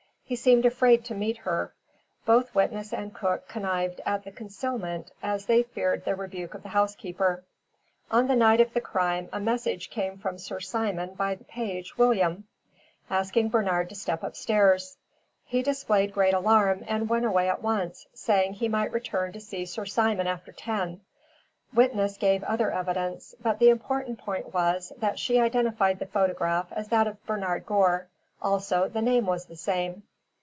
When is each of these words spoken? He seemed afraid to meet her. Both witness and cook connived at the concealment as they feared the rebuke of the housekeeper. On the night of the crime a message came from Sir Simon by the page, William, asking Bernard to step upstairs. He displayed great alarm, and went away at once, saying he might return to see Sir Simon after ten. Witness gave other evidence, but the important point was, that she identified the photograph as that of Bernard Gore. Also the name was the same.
He 0.23 0.37
seemed 0.37 0.65
afraid 0.65 1.03
to 1.03 1.13
meet 1.13 1.35
her. 1.39 1.73
Both 2.25 2.55
witness 2.55 2.93
and 2.93 3.13
cook 3.13 3.49
connived 3.49 3.99
at 4.05 4.23
the 4.23 4.31
concealment 4.31 5.11
as 5.21 5.45
they 5.45 5.61
feared 5.63 6.05
the 6.05 6.15
rebuke 6.15 6.53
of 6.53 6.63
the 6.63 6.69
housekeeper. 6.69 7.43
On 8.09 8.27
the 8.27 8.35
night 8.37 8.61
of 8.61 8.73
the 8.73 8.79
crime 8.79 9.27
a 9.33 9.41
message 9.41 9.89
came 9.89 10.17
from 10.17 10.37
Sir 10.37 10.61
Simon 10.61 11.15
by 11.15 11.35
the 11.35 11.43
page, 11.43 11.97
William, 11.97 12.45
asking 13.09 13.49
Bernard 13.49 13.89
to 13.89 13.95
step 13.95 14.23
upstairs. 14.23 14.95
He 15.43 15.61
displayed 15.61 16.13
great 16.13 16.33
alarm, 16.33 16.85
and 16.87 17.09
went 17.09 17.25
away 17.25 17.49
at 17.49 17.61
once, 17.61 18.07
saying 18.13 18.53
he 18.53 18.69
might 18.69 18.93
return 18.93 19.33
to 19.33 19.39
see 19.41 19.65
Sir 19.65 19.85
Simon 19.85 20.27
after 20.27 20.53
ten. 20.53 21.01
Witness 21.73 22.15
gave 22.15 22.41
other 22.45 22.71
evidence, 22.71 23.35
but 23.41 23.59
the 23.59 23.67
important 23.67 24.17
point 24.17 24.53
was, 24.53 24.93
that 24.95 25.19
she 25.19 25.41
identified 25.41 25.99
the 25.99 26.05
photograph 26.05 26.67
as 26.71 26.87
that 26.87 27.05
of 27.07 27.25
Bernard 27.25 27.65
Gore. 27.65 28.07
Also 28.41 28.87
the 28.87 29.01
name 29.01 29.25
was 29.25 29.43
the 29.47 29.57
same. 29.57 30.03